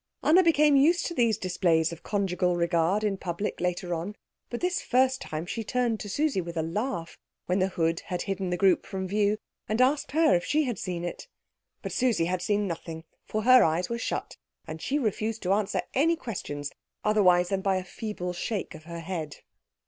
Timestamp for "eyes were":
13.63-13.99